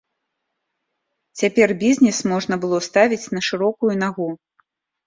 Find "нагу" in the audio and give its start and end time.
4.03-4.27